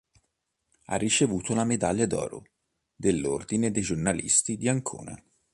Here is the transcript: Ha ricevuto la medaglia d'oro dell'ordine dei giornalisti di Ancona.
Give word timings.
Ha 0.85 0.95
ricevuto 0.95 1.53
la 1.53 1.63
medaglia 1.63 2.07
d'oro 2.07 2.41
dell'ordine 2.95 3.69
dei 3.69 3.83
giornalisti 3.83 4.57
di 4.57 4.67
Ancona. 4.67 5.15